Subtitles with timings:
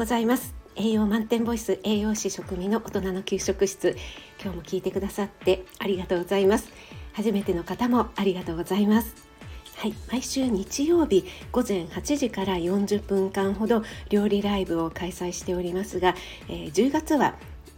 [0.00, 0.54] ございます。
[0.76, 3.98] 栄養満点ボイス栄養士食味の大人の給食室。
[4.42, 6.70] 今日も聞いてくださってありがとうございます。
[7.12, 9.14] 初めての方もありがとうございます。
[9.76, 16.14] はい、毎週日曜日午前8時から40分間ほど料理ライブを開催しておりますが、
[16.48, 17.34] えー、10月は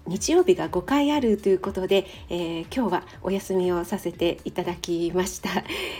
[0.06, 5.48] 日曜日が5回あるということで、えー、今日はお休みをさせていただきました。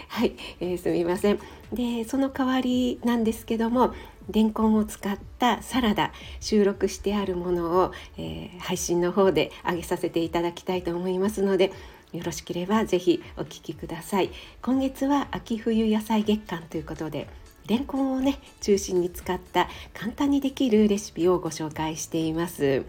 [0.09, 1.41] はい、えー、すみません。
[1.73, 3.95] でその代わりなんですけども
[4.31, 11.73] レンコンを使ったサラダ収録してあるものを、えー、配信の方で上げさせていただきたいと思いますので
[12.13, 14.31] よろしければぜひお聞きください。
[14.61, 17.29] 今月は秋冬野菜月間ということで
[17.67, 22.85] レンコンをね中心に使った簡単にできるレシピをご紹介しています。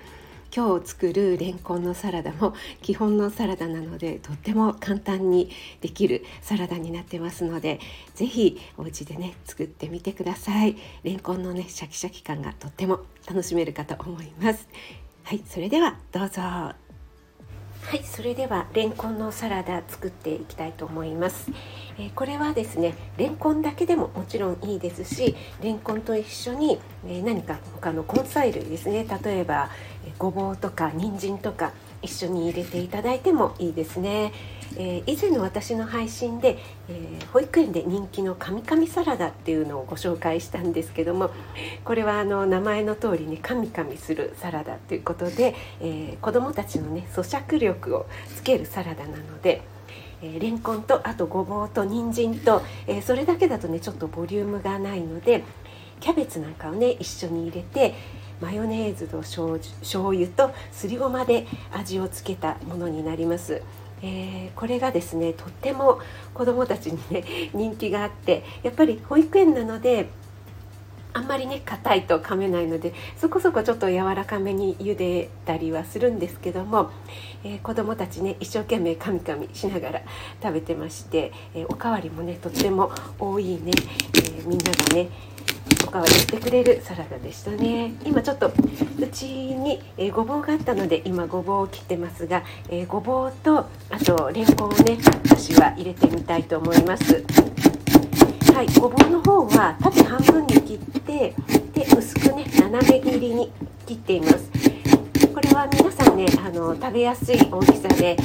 [0.56, 2.54] 今日作るレンコンのサラダも
[2.84, 5.50] 基本のサラダなのでとっても簡単に
[5.82, 7.80] できるサラダになってますので
[8.14, 10.76] 是非お家でね作ってみてください。
[11.04, 14.68] レンコンのねシャキシャキ感がとっても楽しめるかと思います。
[15.24, 16.83] はいそれではどうぞ。
[17.86, 21.52] はいそれではレンコンのサラダ作っていきたいと思います、
[22.00, 29.06] えー、これはですねレンコンだけでももちろんいいですしレンコンと一緒に、えー、何か他の根菜類ですね。
[29.24, 29.70] 例えば、
[30.06, 34.32] えー、ごぼうとか人参とか一緒に入れていただいてもいいですね。
[34.78, 36.58] えー、以前の私の配信で、
[36.90, 41.32] えー、保育園で人気のカミカミサラダっていうのをご紹介したんですけども
[41.84, 49.62] これはあの名前の通りねカミカミするサラダということで、えー、子どもたちのね咀嚼力をつけるサラダなので。
[50.26, 55.44] えレンコンとあとごぼうと人参と、えそれだけだとねちょっとボリュームがないので
[56.00, 57.94] キャベツなんかをね一緒に入れて
[58.42, 63.62] マヨネーズと醤油とすりごまで味をつけたものになります。
[64.04, 66.00] えー、これがですねとっても
[66.34, 67.24] 子どもたちにね
[67.56, 70.10] 人気があってやっぱり保育園なので
[71.14, 76.90] あんまりね硬いと噛めないのでそこそこちょっと柔らかめに茹でたりはするんですけども、
[77.44, 80.02] えー、子どもたちね一生懸命噛み噛みしながら
[80.42, 83.72] 食べてまして、えー、おかわりもねとっても多いね、
[84.16, 85.10] えー、みんながね
[85.94, 87.94] かわりしてくれるサラダでしたね。
[88.04, 97.24] 今ちょっとうちに、えー、ごぼうがあったので今ごぼうを切ってますが、えー、ごぼうとあとれんこんをね私は入れてみたいと思います。
[98.56, 101.36] はいごぼうの方は縦半分に切って
[101.76, 103.52] で薄くね斜め切りに
[103.86, 104.50] 切っています。
[105.32, 108.18] これは皆さんねあの食べやすい大きさで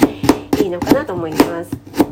[0.62, 2.07] いいのかなと思います。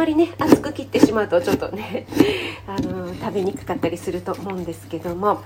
[0.00, 2.06] まりね厚く切ってしまうとちょっとね
[2.66, 5.42] あの食べにくかったりすると思うんですけども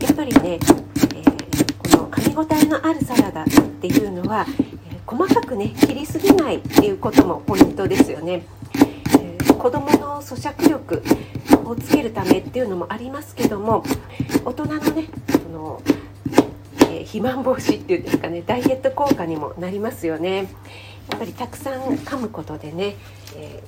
[0.00, 3.46] やっぱりね、えー、この噛み応えのあるサラダっ
[3.80, 8.44] ていうのは、えー、細かくね切りすぎないっていうこともポイントですよね。
[9.18, 11.02] えー、子供の咀嚼力
[11.64, 13.82] をつけるためっていうのもありますけども
[14.44, 15.82] 大人のねその
[16.88, 20.48] え肥満防止っていうんですかねダイエット効果にもなりますよね
[21.08, 22.94] やっぱりたくさん噛むことでね、
[23.34, 23.62] え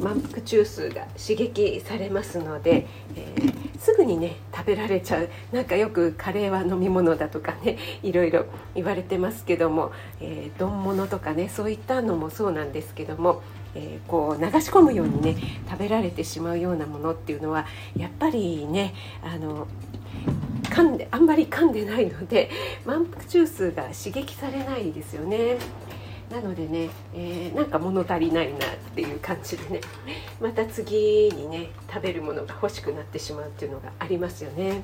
[0.00, 2.86] 満腹中枢が刺激されますので、
[3.16, 13.42] えー、すぐにね食べられちゃうなんかよくカレーは飲み物だとかね いろいろ言われてますけども、えー、丼物とかねそういったのもそうなんですけども、
[13.74, 15.36] えー、こう流し込むようにね
[15.68, 17.66] 食べられてしまうようなものっていうのは
[17.96, 19.66] やっぱりねあの
[20.64, 22.50] 噛んであんまり噛んでないので
[22.84, 25.58] 満腹中枢が刺激されないですよね。
[26.30, 29.80] なのでね、えー、なんか物足りないなっていう感じでね
[30.40, 34.82] また次にね食べるものが欲しくなってしまうっていうのがありますよね。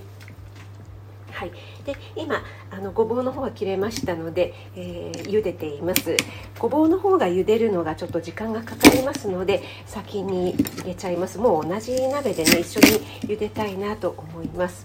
[1.31, 1.50] はい、
[1.84, 6.16] で今あのごぼうの方は切れましたので、えー、茹でています。
[6.60, 11.38] ごぼうの方が茹でるのがちょっと時間がかかりますので先に入れちゃいます。
[11.38, 14.84] もう同じ鍋でね一緒に茹でたいなと思います。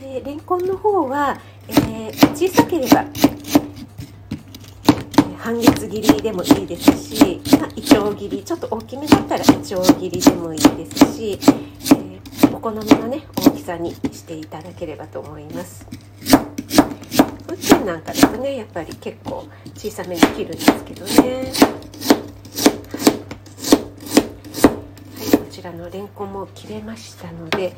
[0.00, 3.04] でレンコンの方は、えー、小さければ
[5.48, 15.86] 半月切りでもいいですし、まあ、いちょう切りちょっと大きめだったらいちょう切りでもいいですし、えー、お好みのね大きさにしていただければと思います。
[17.48, 21.12] 保育園なんかですねやっぱり結構小さめに切るんですけどね。
[21.14, 21.40] はい、は
[25.34, 27.74] い、こちらのレンコンも切れましたので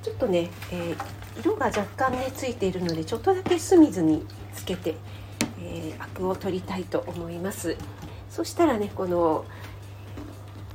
[0.00, 4.24] ちょっとね、えー、色が若干ねついているのでちょっとだけ酢水に
[4.54, 4.94] つけて、
[5.94, 7.76] えー、アクを取りたいと思います。
[8.30, 9.44] そしたらねこの、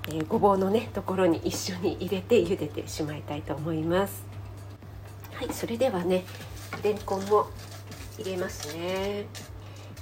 [0.08, 4.24] えー、ごぼうのねところに一緒に入れて茹でてしまいたいと思います。
[5.34, 6.26] はいそれではね
[6.84, 7.48] れんこんも
[8.18, 9.26] 入れますね。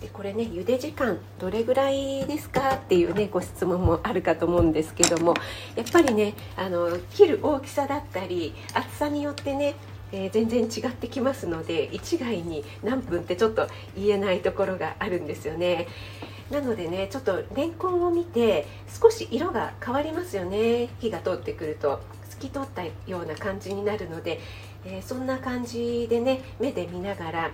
[0.01, 5.33] でこれね茹で時間どれぐらいですかっていうねご質問もあるかと思うんですけども
[5.75, 9.75] やっぱりねあの切る大きさだったり厚さによってね
[10.11, 15.87] えー、全然違ってきますので一概に何分ってちょっと言えないところがあるんですよね。
[16.51, 18.65] なのでねちょっとレンコンを見て
[19.01, 20.89] 少し色が変わりますよね。
[20.99, 24.39] 火が通ってくると透き通ったような感じになるので、
[24.85, 27.51] えー、そんな感じでね目で見ながら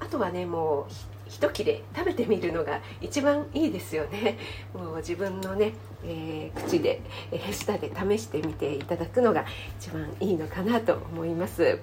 [0.00, 4.36] あとはねもう一切れ食べてみるのが一番いいですよね。
[4.74, 5.72] もう自分のね、
[6.04, 7.00] えー、口で、
[7.30, 9.46] えー、舌で試してみていただくのが
[9.80, 11.78] 一番いいのかなと思います、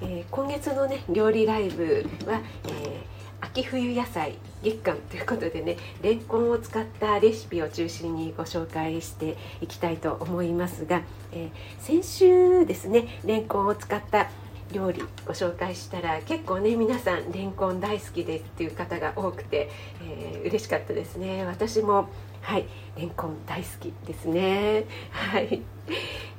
[0.00, 11.50] えー、今月のね料理ライブは、え秋冬野菜月間ということでねレンコンを使ったレシピを中心にご紹介していきたいと思いますが、え
[11.80, 14.30] 先週ですねレンコンを使った
[14.72, 19.70] 料理ご紹介したら結構ね皆さんレンコン大好きですっていう方が多くて、
[20.02, 21.44] えー、嬉しかったですね。
[21.44, 22.08] 私も
[22.42, 22.66] はい
[22.96, 24.84] レンコン大好きですね。
[25.10, 25.62] はい、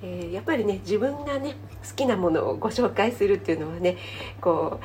[0.01, 1.55] えー、やっぱりね自分がね
[1.87, 3.97] 好きなものをご紹介するっていうのはね
[4.41, 4.79] こ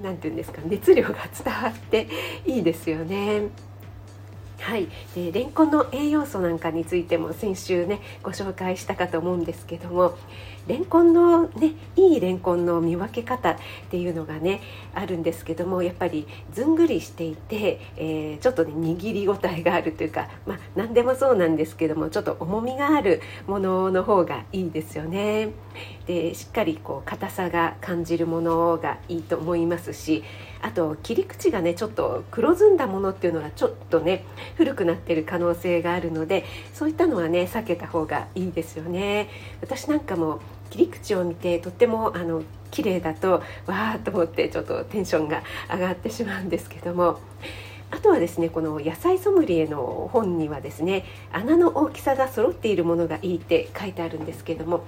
[0.00, 1.14] う何て言うんですか熱量が
[1.44, 2.08] 伝わって
[2.46, 3.48] いいですよね。
[4.60, 10.16] はい、でレンコンの栄養素なんかについても先週ねご紹介したかと思うんですけども
[10.66, 13.56] レンコンのねいいレンコンの見分け方っ
[13.90, 14.60] ていうのがね
[14.94, 25.50] あるんですけどもやっぱりずんぐりしていて、えー、ちょっとね握り応えがあるというかまあ何でもそうなんですけどもちょっと重みがあるものの方がいいですよね。
[26.06, 30.24] でしっかりこう硬さが感じるものがいいと思いますし
[30.62, 34.24] あと切り口がねちょっと黒ずんだものっていうのがちょっとね
[34.56, 39.28] 古くなってる可能性があるのでそういったのはね避けた方がいいですよね。
[39.60, 45.42] 私なんかも切り口を見てとってもあの綺麗だとわーっと思ってちょっとテンションが
[45.72, 47.20] 上がってしまうんですけども
[47.90, 54.84] あとはですねこの野菜ソムリエの本にはですね穴の大きさが揃っているものがいいって書いてあるんですけども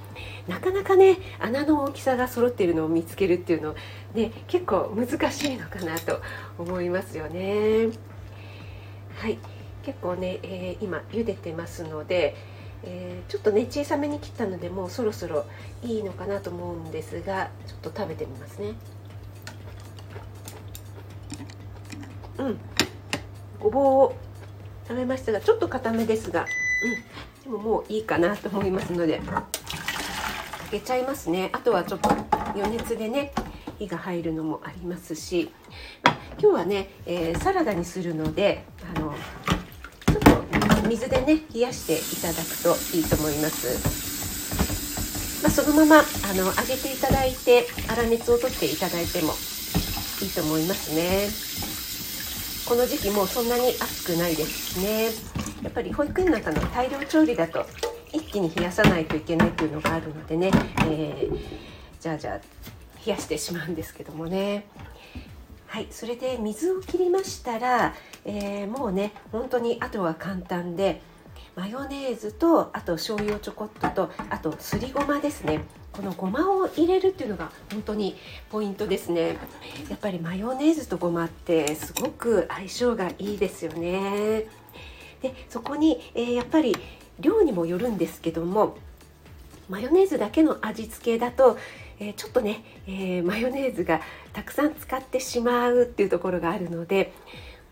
[0.48, 3.74] なかなかね穴の大きさが揃っているのを見つけるっていうの
[4.14, 6.20] ね結構難しいのかなと
[6.58, 7.88] 思いますよね。
[9.16, 9.38] はい。
[9.84, 12.36] 結構ね、えー、今茹でてますので
[12.84, 15.46] えー、ちょっとね小さめに切ったのでもうそろそろ
[15.82, 18.74] いいのかなと思うんですがちょっと食べてみますね。
[22.38, 22.58] うん。
[23.68, 24.14] ごぼうを
[24.86, 26.46] 食べましたがちょっと固めですが、
[27.44, 29.44] うん、でももういいかなと思いますのでか
[30.70, 31.50] けちゃいますね。
[31.52, 32.10] あとはちょっと
[32.54, 33.32] 余熱でね
[33.78, 35.52] 火が入るのもありますし。
[36.40, 39.12] 今日はね、えー、サラダにするのであの
[40.06, 46.02] ちょっと水でね冷やしていただくといいと思います、まあ、そのままあ
[46.34, 49.32] の揚げていただいて粗熱を取っていただいても
[50.22, 51.57] いいと思いますね。
[52.68, 55.04] この時期もそんなに暑くないですね。
[55.62, 57.64] やっぱり保育園の中の大量調理だと
[58.12, 60.50] 一気に冷やさないといけないというのがあるのでね、
[60.84, 61.38] えー、
[61.98, 62.34] じゃあじゃあ
[63.06, 64.66] 冷やしてしまうんですけどもね。
[65.66, 67.94] はいそれで水を切りましたら、
[68.26, 71.00] えー、もうね本当にあとは簡単で
[71.58, 75.64] マヨネーズとあと醤油をちょこっととあとすりごまですね。
[75.90, 78.14] このごまを入れるっていうのが本当に
[78.48, 79.36] ポイントですね。
[79.90, 84.46] やっぱりマヨネーズとごまってすごく相性がいいですよね。
[85.20, 86.76] でそこに、えー、やっぱり
[87.18, 88.76] 量にもよるんですけども
[89.68, 91.58] マヨネーズだけの味付けだと、
[91.98, 94.00] えー、ちょっとね、えー、マヨネーズが
[94.32, 97.12] たくさん使ってしまうっていうところがあるので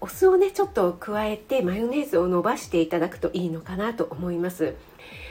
[0.00, 4.75] お酢をねちょっと加えてマヨネーズを伸ばしていただくといいのかなと思います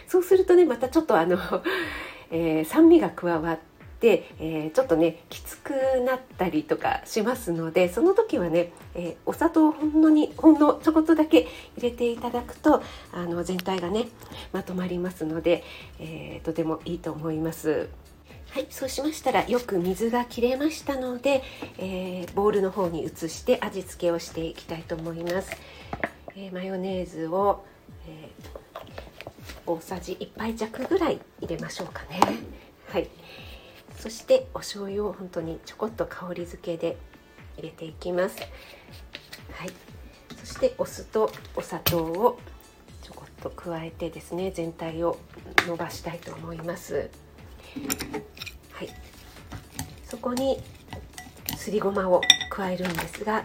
[0.08, 1.38] そうするとねまたちょっとあの
[2.32, 3.60] えー、酸味が加わっ
[4.00, 12.82] て、えー、ちょっとねきつくなったりとかしますのでその時はね、えー、お砂糖をほんのにほんのちょこっとだけ入れていただくと
[13.14, 14.08] あの全体がね
[14.54, 15.64] まとまりますので、
[16.00, 17.88] えとてもいいと思います。
[18.56, 21.44] はい、そうしましたらよく水が切れましたので、
[21.78, 25.52] えー、ボウルの方に移して味付けをしていきたいと思います。
[26.38, 27.66] えー、マヨネーズを、
[28.08, 28.66] えー
[29.68, 32.20] 大さじ1杯弱ぐらい入れましょうかね。
[32.88, 33.10] はい。
[33.98, 36.98] そしてお醤油を本当にちょこっと香り付けで
[37.58, 38.38] 入れていきます。
[38.40, 39.72] はい。
[40.38, 42.40] そしてお酢とお砂糖を
[43.02, 45.18] ちょこっと加えてですね全体を
[45.68, 47.10] 伸ばしたいと思います。
[48.72, 48.90] はい
[50.06, 50.60] そこに
[51.58, 53.44] すりごまを加えるんですがや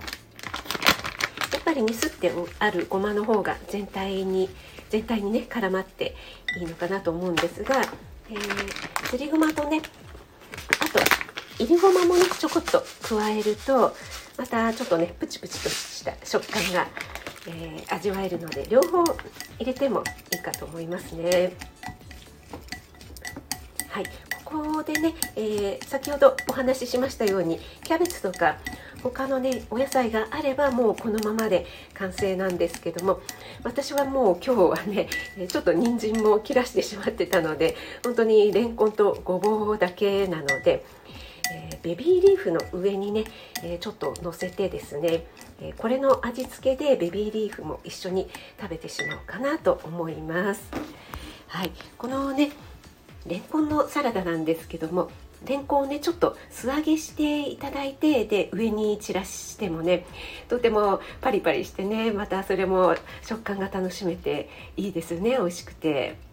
[1.58, 4.48] っぱりねすってあるごまの方が全体に
[4.90, 6.14] 全体にね絡まって
[6.58, 7.80] いいのかなと思うんですが、
[8.30, 9.80] えー、すりごまとね
[10.80, 10.98] あ
[11.58, 13.94] といりごまもねちょこっと加えると
[14.36, 16.88] またちょっとねプチプチとした食感が、
[17.46, 21.52] えー、味わえるので両方入れてもいいかと思いますね。
[24.00, 24.06] はい、
[24.46, 28.56] ここでね、えー、先ほどお話ししましたようにキャベツとか
[29.02, 33.20] 他のねお野菜があればもうこのままで完成なんですけども
[33.62, 35.08] 私はもう今日はね
[35.48, 40.82] ちょっと人参も切らしてしまってたので本当にレンコンとごぼうだけなので、
[41.52, 43.24] えー、ベビーリーフの上にね、
[43.62, 45.24] えー、ちょっと乗せてですね、
[45.60, 50.62] えこれの味付けでベビーリーフも一緒に食べてしまおうかなと思います。
[51.48, 52.52] はい、このね
[53.26, 55.10] レンコンのサラダなんですけども
[55.46, 60.06] レンコンをねちょっと素揚げしていただいてで上に散らしてもね
[60.48, 66.29] とてもパリパリしてねまたそれも食感が楽しめていいですね美味しくて。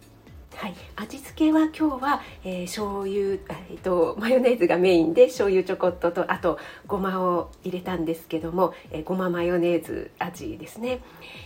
[0.58, 3.34] はい、味付けは今日は、えー、醤油、
[3.70, 10.98] えっと、マヨネーズがメインで醤油ちょこっととあとごまを入れたんですけども、えー、ごまマヨネーズ味ですね、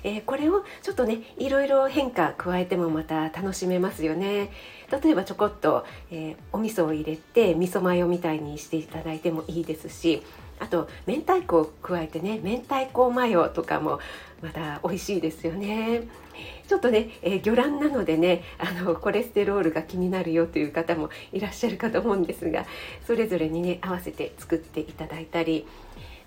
[0.02, 4.50] えー、これをちょっとねいろいろ変化加えてもまた楽しめますよね。
[4.90, 10.23] 例えばちょこっと、えお味噌を入れて味噌マヨみたいにしていただいてもいいですし
[10.62, 13.99] あと明太子を加えてね明太子マヨとかも
[14.40, 16.04] また美味しいですよね
[16.69, 22.64] ちょっとね、えー、魚卵なのでねあのコレステロールが気になるよという方もいらっしゃるかと思うんですが
[23.07, 25.66] それぞれにね合わせて作っていただいたり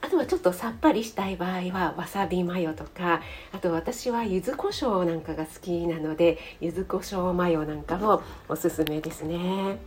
[0.02, 3.22] あとはちょっとさっぱりしたい場合はわさびマヨとか
[3.54, 9.78] あと私は柚子胡椒なんかが好きなので柚子胡椒マヨなんかもおすすめですね。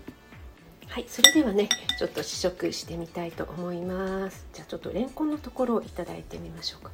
[0.89, 1.69] はい、それではね、
[1.99, 4.47] ちょっと試食してみたいと思います。
[4.53, 6.91] じゃあちょっとレンコンのところをいただいてみましょうか。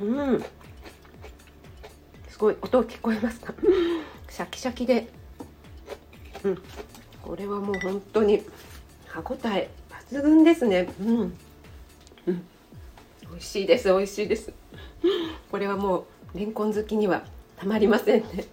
[0.00, 0.44] うん。
[2.28, 3.54] すごい音聞こえますか？
[4.28, 5.08] シャキシャキで、
[6.42, 6.62] うん、
[7.22, 8.42] これはもう本当に
[9.06, 9.68] 歯ごたえ
[10.08, 10.88] 抜群ですね。
[11.00, 11.38] うん、
[12.26, 12.46] うん、
[13.30, 13.88] 美味しいです。
[13.88, 14.52] 美味しいです。
[15.50, 17.24] これはもうレンコン好きには
[17.56, 18.46] たまりませんね。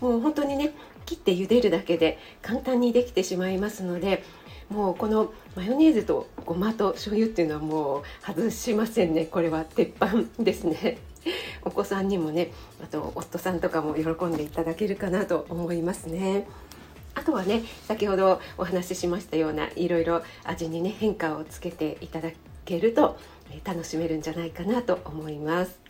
[0.00, 0.74] もう本当にね
[1.06, 4.22] 切って茹でるだけで簡単にできてしまいますので
[4.68, 9.26] もうこのマヨネーズとごまと醤油っていうのはもう外しませんね。
[9.26, 10.10] これは鉄板
[10.42, 10.98] ですね。
[11.62, 12.50] お子さんにもね
[12.82, 16.46] あと夫さんとかも喜んでいただけるかなと思いますね。
[17.14, 22.30] あとはね先ほどお話ししましたようないろいろ味にね変化をつけていただ
[22.64, 23.16] けると
[23.62, 25.83] 楽しめるんじゃないかなと思います。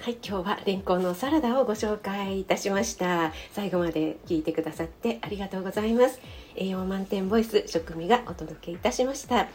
[0.00, 3.32] はい、今日はレンコンのサラダをご紹介いたしました。
[3.52, 6.20] 最後まで聞いてくださってありがとうございます。
[6.56, 9.48] 栄養満点ボイス食味がお届けいたしました。